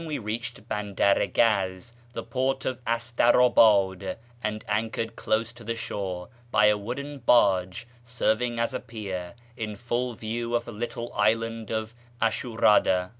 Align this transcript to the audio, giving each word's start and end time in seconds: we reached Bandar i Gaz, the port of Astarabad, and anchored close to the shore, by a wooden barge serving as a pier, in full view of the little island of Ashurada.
we 0.03 0.17
reached 0.17 0.67
Bandar 0.67 1.21
i 1.21 1.27
Gaz, 1.27 1.93
the 2.13 2.23
port 2.23 2.65
of 2.65 2.81
Astarabad, 2.87 4.17
and 4.43 4.65
anchored 4.67 5.15
close 5.15 5.53
to 5.53 5.63
the 5.63 5.75
shore, 5.75 6.29
by 6.49 6.65
a 6.65 6.75
wooden 6.75 7.19
barge 7.19 7.85
serving 8.03 8.57
as 8.57 8.73
a 8.73 8.79
pier, 8.79 9.35
in 9.55 9.75
full 9.75 10.15
view 10.15 10.55
of 10.55 10.65
the 10.65 10.71
little 10.71 11.13
island 11.13 11.69
of 11.69 11.93
Ashurada. 12.19 13.09